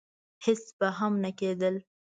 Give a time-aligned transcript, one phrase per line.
[0.45, 1.75] هېڅ به هم نه کېدل.